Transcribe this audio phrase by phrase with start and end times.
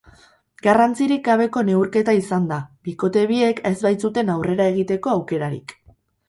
[0.67, 2.57] Garrantzirik gabeko neurketa izan da,
[2.89, 5.77] bikote biek ez baitzuten aurrera egiteko aukerarik.